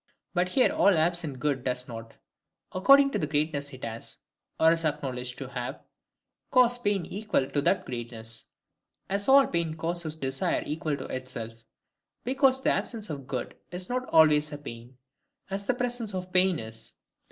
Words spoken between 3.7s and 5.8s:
it has, or is acknowledged to have,